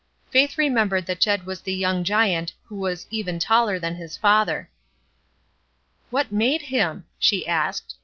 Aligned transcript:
Faith 0.31 0.57
remembered 0.57 1.05
that 1.05 1.19
Jed 1.21 1.45
was 1.45 1.61
the 1.61 1.75
young 1.75 2.03
giant 2.03 2.53
who 2.63 2.75
was 2.75 3.05
''even 3.11 3.39
taller 3.39 3.77
than 3.77 3.93
his 3.97 4.17
father." 4.17 4.67
''What 6.09 6.31
made 6.31 6.63
him?" 6.73 7.05
she 7.19 7.45
asked. 7.47 7.93